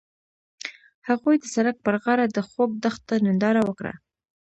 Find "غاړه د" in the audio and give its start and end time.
2.03-2.37